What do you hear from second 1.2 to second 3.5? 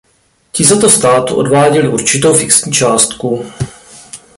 odváděli určitou fixní částku.